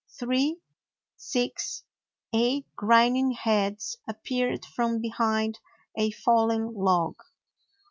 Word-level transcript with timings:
Three, 0.19 0.59
six, 1.15 1.83
eight 2.33 2.65
grinning 2.75 3.33
heads 3.33 3.97
appeared 4.09 4.65
from 4.65 4.99
behind 4.99 5.59
a 5.95 6.09
fallen 6.09 6.73
log. 6.73 7.17